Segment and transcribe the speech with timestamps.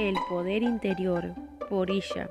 [0.00, 1.34] El poder interior,
[1.68, 2.30] por ella.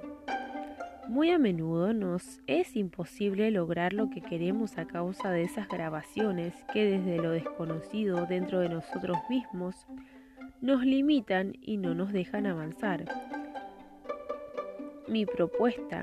[1.07, 6.55] Muy a menudo nos es imposible lograr lo que queremos a causa de esas grabaciones
[6.73, 9.85] que desde lo desconocido dentro de nosotros mismos
[10.61, 13.05] nos limitan y no nos dejan avanzar.
[15.07, 16.01] Mi propuesta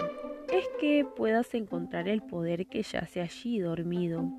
[0.53, 4.31] es que puedas encontrar el poder que yace allí dormido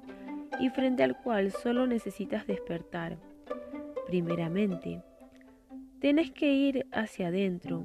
[0.62, 3.18] y frente al cual solo necesitas despertar.
[4.06, 5.02] Primeramente,
[6.00, 7.84] Tienes que ir hacia adentro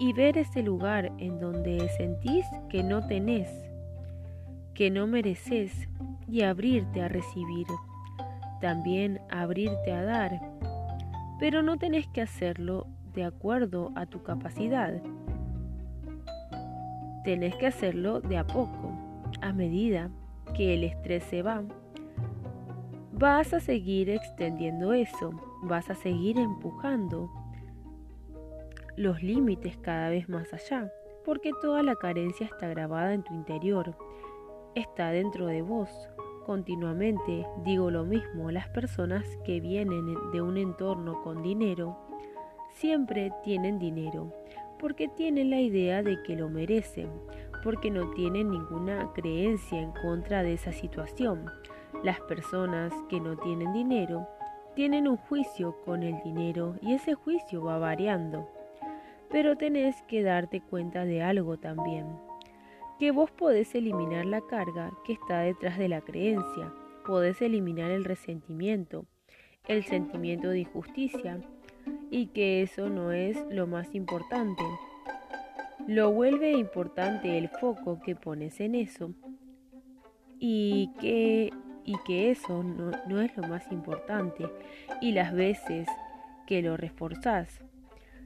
[0.00, 3.48] y ver ese lugar en donde sentís que no tenés,
[4.74, 5.88] que no mereces
[6.28, 7.68] y abrirte a recibir.
[8.60, 10.40] También abrirte a dar.
[11.38, 15.00] Pero no tenés que hacerlo de acuerdo a tu capacidad.
[17.22, 18.98] Tenés que hacerlo de a poco,
[19.40, 20.10] a medida
[20.56, 21.62] que el estrés se va.
[23.20, 25.30] Vas a seguir extendiendo eso
[25.60, 27.30] vas a seguir empujando
[28.96, 30.90] los límites cada vez más allá,
[31.26, 33.94] porque toda la carencia está grabada en tu interior,
[34.74, 35.90] está dentro de vos.
[36.46, 41.98] Continuamente digo lo mismo, las personas que vienen de un entorno con dinero
[42.70, 44.32] siempre tienen dinero,
[44.78, 47.10] porque tienen la idea de que lo merecen,
[47.62, 51.44] porque no tienen ninguna creencia en contra de esa situación.
[52.02, 54.26] Las personas que no tienen dinero
[54.74, 58.48] tienen un juicio con el dinero y ese juicio va variando.
[59.28, 62.06] Pero tenés que darte cuenta de algo también,
[62.98, 66.72] que vos podés eliminar la carga que está detrás de la creencia,
[67.06, 69.04] podés eliminar el resentimiento,
[69.68, 71.38] el sentimiento de injusticia
[72.10, 74.62] y que eso no es lo más importante.
[75.86, 79.12] Lo vuelve importante el foco que pones en eso
[80.38, 81.52] y que
[81.90, 84.48] y que eso no, es lo más importante
[85.00, 85.88] y las veces
[86.46, 87.64] que lo reforzás.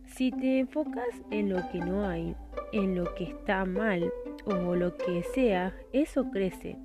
[0.05, 2.37] Si te enfocas en lo que no hay,
[2.75, 4.13] en lo que está mal
[4.45, 6.77] o lo que sea, eso crece.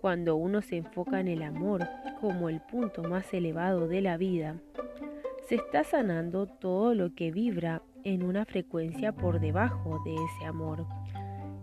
[0.00, 1.88] Cuando uno se enfoca en el amor
[2.20, 4.56] como el punto más elevado de la vida,
[5.48, 10.84] se está sanando todo lo que vibra en una frecuencia por debajo de ese amor.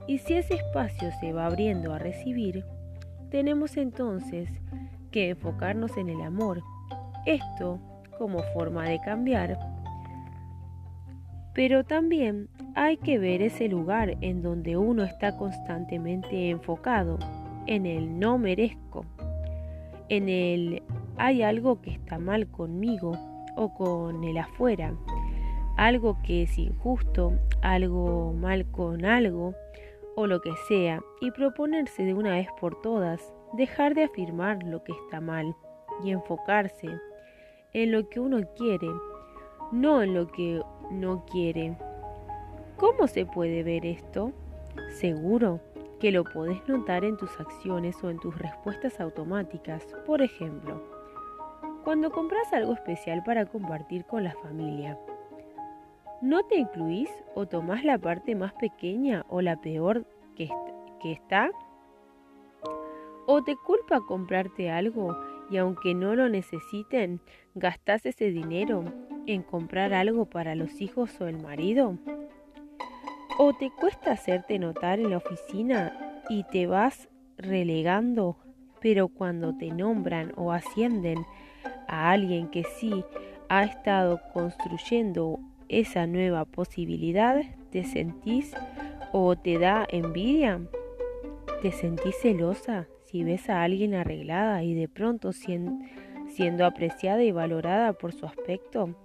[0.07, 2.63] Y si ese espacio se va abriendo a recibir,
[3.29, 4.49] tenemos entonces
[5.11, 6.61] que enfocarnos en el amor,
[7.25, 7.79] esto
[8.17, 9.57] como forma de cambiar.
[11.53, 17.17] Pero también hay que ver ese lugar en donde uno está constantemente enfocado,
[17.65, 19.05] en el no merezco,
[20.09, 20.83] en el
[21.17, 23.17] hay algo que está mal conmigo
[23.55, 24.93] o con el afuera,
[25.75, 29.53] algo que es injusto, algo mal con algo,
[30.19, 34.83] o lo que sea y proponerse de una vez por todas dejar de afirmar lo
[34.83, 35.55] que está mal
[36.03, 36.89] y enfocarse
[37.71, 38.89] en lo que uno quiere,
[39.71, 41.77] no en lo que no quiere.
[42.75, 44.33] ¿Cómo se puede ver esto?
[44.89, 45.61] Seguro
[46.01, 49.85] que lo podés notar en tus acciones o en tus respuestas automáticas.
[50.05, 50.83] Por ejemplo,
[51.85, 54.99] cuando compras algo especial para compartir con la familia,
[56.21, 60.49] ¿No te incluís o tomás la parte más pequeña o la peor que,
[61.01, 61.49] que está?
[63.25, 65.17] ¿O te culpa comprarte algo
[65.49, 67.21] y aunque no lo necesiten,
[67.55, 68.83] gastás ese dinero
[69.27, 71.97] en comprar algo para los hijos o el marido?
[73.37, 78.35] ¿O te cuesta hacerte notar en la oficina y te vas relegando,
[78.81, 81.25] pero cuando te nombran o ascienden
[81.87, 83.05] a alguien que sí
[83.47, 87.41] ha estado construyendo esa nueva posibilidad,
[87.71, 88.53] te sentís
[89.11, 90.59] o te da envidia,
[91.61, 97.93] te sentís celosa si ves a alguien arreglada y de pronto siendo, apreciada y valorada
[97.93, 98.95] por su aspecto,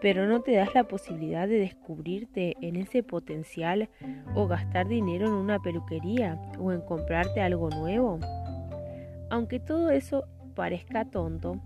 [0.00, 3.88] pero no te das la posibilidad de descubrirte en ese potencial
[4.34, 8.20] o gastar dinero en una peluquería o en comprarte algo nuevo.
[9.30, 10.24] Aunque todo eso
[10.54, 11.60] parezca tonto,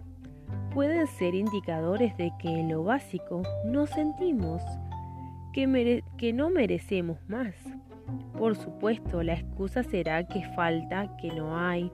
[0.74, 4.62] pueden ser indicadores de que en lo básico no sentimos,
[5.52, 7.54] que, no merecemos más.
[8.38, 11.92] Por supuesto, la excusa será que falta, que no hay,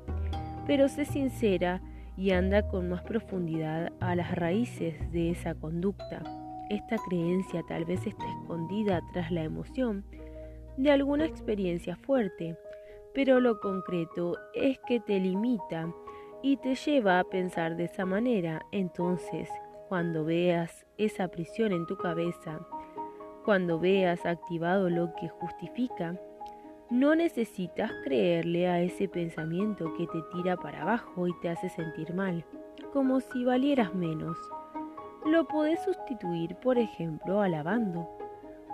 [0.66, 1.80] pero sé sincera
[2.16, 6.22] y anda con más profundidad a las raíces de esa conducta.
[6.70, 10.04] Esta creencia tal vez está escondida tras la emoción
[10.76, 12.56] de alguna experiencia fuerte,
[13.14, 15.92] pero lo concreto es que te limita
[16.42, 18.64] y te lleva a pensar de esa manera.
[18.72, 19.48] Entonces,
[19.88, 22.60] cuando veas esa prisión en tu cabeza,
[23.44, 26.14] cuando veas activado lo que justifica,
[26.90, 32.14] no necesitas creerle a ese pensamiento que te tira para abajo y te hace sentir
[32.14, 32.44] mal,
[32.92, 34.38] como si valieras menos.
[35.26, 38.08] lo podés sustituir, por ejemplo, alabando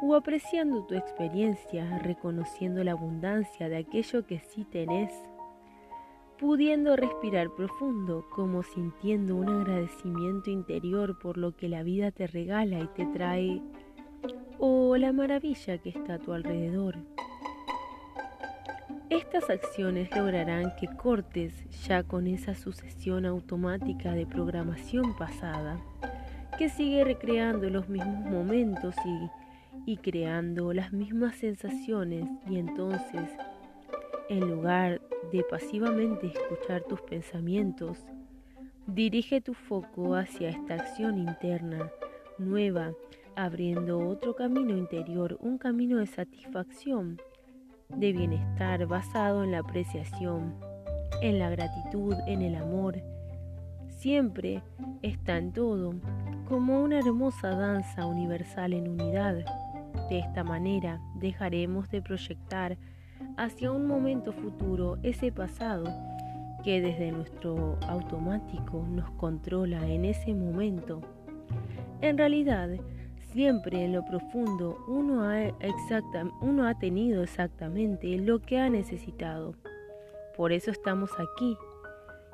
[0.02, 5.12] o apreciando tu experiencia, reconociendo la abundancia de aquello que sí tenés,
[6.38, 12.80] pudiendo respirar profundo, como sintiendo un agradecimiento interior por lo que la vida te regala
[12.80, 13.62] y te trae,
[14.58, 16.96] o la maravilla que está a tu alrededor.
[19.10, 21.52] Estas acciones lograrán que cortes
[21.86, 25.78] ya con esa sucesión automática de programación pasada,
[26.58, 29.30] que sigue recreando los mismos momentos y
[29.86, 33.30] y creando las mismas sensaciones y entonces,
[34.28, 35.00] en lugar
[35.32, 37.98] de pasivamente escuchar tus pensamientos,
[38.86, 41.90] dirige tu foco hacia esta acción interna
[42.38, 42.92] nueva,
[43.36, 47.20] abriendo otro camino interior, un camino de satisfacción,
[47.88, 50.54] de bienestar basado en la apreciación,
[51.22, 53.00] en la gratitud, en el amor.
[53.88, 54.62] Siempre
[55.02, 55.94] está en todo,
[56.48, 59.44] como una hermosa danza universal en unidad.
[60.08, 62.76] De esta manera dejaremos de proyectar
[63.36, 65.84] hacia un momento futuro ese pasado
[66.64, 71.02] que desde nuestro automático nos controla en ese momento.
[72.00, 72.70] En realidad,
[73.32, 79.54] siempre en lo profundo uno ha, tenido exactamente lo que ha necesitado.
[80.36, 81.56] Por eso estamos aquí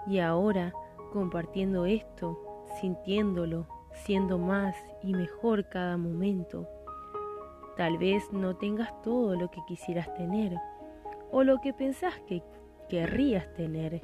[0.06, 0.72] y ahora
[1.12, 2.38] compartiendo esto,
[2.80, 3.66] sintiéndolo,
[4.04, 6.68] siendo más y mejor cada momento.
[7.80, 10.54] Tal vez no tengas todo lo que quisieras tener
[11.32, 12.42] o lo que pensás que
[12.90, 14.02] querrías tener.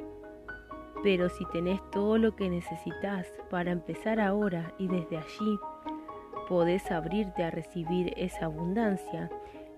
[1.02, 5.58] Pero si tenés todo lo que necesitas para empezar ahora y desde allí,
[6.48, 9.28] podés abrirte a recibir esa abundancia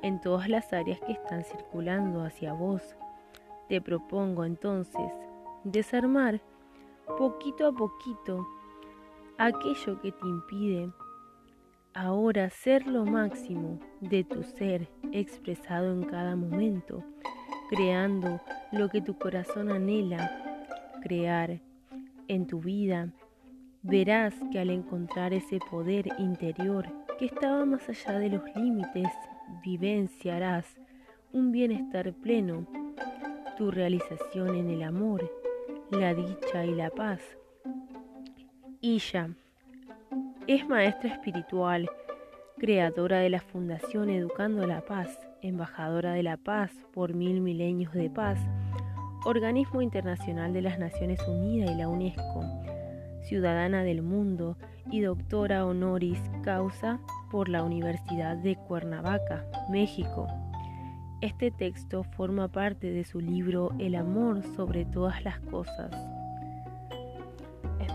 [0.02, 2.94] en todas las áreas que están circulando hacia vos.
[3.68, 5.12] Te propongo entonces
[5.64, 6.40] desarmar
[7.18, 8.46] poquito a poquito
[9.38, 10.88] aquello que te impide
[11.98, 17.02] ahora ser lo máximo de tu ser expresado en cada momento,
[17.68, 18.40] creando
[18.70, 20.30] lo que tu corazón anhela
[21.02, 21.60] crear
[22.28, 23.12] en tu vida.
[23.82, 26.86] Verás que al encontrar ese poder interior
[27.18, 29.08] que estaba más allá de los límites,
[29.64, 30.66] vivenciarás
[31.32, 32.64] un bienestar pleno,
[33.56, 35.28] tu realización en el amor,
[35.90, 37.20] la dicha y la paz.
[38.80, 39.30] Y ya
[40.48, 41.90] es maestra espiritual,
[42.56, 45.10] creadora de la Fundación Educando la Paz,
[45.42, 48.38] embajadora de la paz por mil milenios de paz,
[49.26, 52.40] organismo internacional de las Naciones Unidas y la UNESCO,
[53.24, 54.56] ciudadana del mundo
[54.90, 56.98] y doctora honoris causa
[57.30, 60.28] por la Universidad de Cuernavaca, México.
[61.20, 66.17] Este texto forma parte de su libro El amor sobre todas las cosas.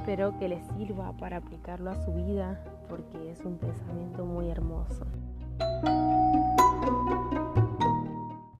[0.03, 5.05] Espero que les sirva para aplicarlo a su vida porque es un pensamiento muy hermoso.